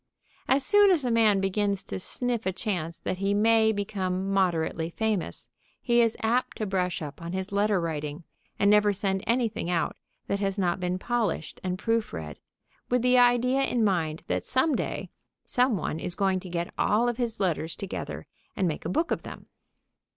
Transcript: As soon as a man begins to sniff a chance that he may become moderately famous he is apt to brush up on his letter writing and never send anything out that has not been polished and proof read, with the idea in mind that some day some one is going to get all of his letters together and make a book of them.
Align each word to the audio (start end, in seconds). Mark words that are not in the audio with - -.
As 0.47 0.65
soon 0.65 0.89
as 0.89 1.05
a 1.05 1.11
man 1.11 1.39
begins 1.41 1.83
to 1.83 1.99
sniff 1.99 2.47
a 2.47 2.51
chance 2.51 2.97
that 2.97 3.19
he 3.19 3.35
may 3.35 3.71
become 3.71 4.31
moderately 4.33 4.89
famous 4.89 5.47
he 5.79 6.01
is 6.01 6.17
apt 6.21 6.57
to 6.57 6.65
brush 6.65 7.03
up 7.03 7.21
on 7.21 7.33
his 7.33 7.51
letter 7.51 7.79
writing 7.79 8.23
and 8.57 8.71
never 8.71 8.93
send 8.93 9.23
anything 9.27 9.69
out 9.69 9.95
that 10.25 10.39
has 10.39 10.57
not 10.57 10.79
been 10.79 10.97
polished 10.97 11.59
and 11.63 11.77
proof 11.77 12.13
read, 12.13 12.39
with 12.89 13.03
the 13.03 13.19
idea 13.19 13.61
in 13.61 13.83
mind 13.83 14.23
that 14.25 14.43
some 14.43 14.73
day 14.73 15.11
some 15.45 15.77
one 15.77 15.99
is 15.99 16.15
going 16.15 16.39
to 16.39 16.49
get 16.49 16.73
all 16.79 17.07
of 17.07 17.17
his 17.17 17.39
letters 17.39 17.75
together 17.75 18.25
and 18.55 18.67
make 18.67 18.85
a 18.85 18.89
book 18.89 19.11
of 19.11 19.21
them. 19.21 19.45